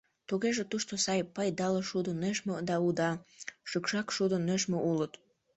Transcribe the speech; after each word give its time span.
Тугеже 0.27 0.63
тушто 0.71 0.93
сай, 1.05 1.21
пайдале 1.35 1.81
шудо 1.89 2.11
нӧшмӧ 2.21 2.55
да 2.69 2.75
уда, 2.87 3.11
шӱкшак 3.69 4.07
шудо 4.15 4.37
нӧшмӧ 4.47 4.77
улыт. 4.91 5.13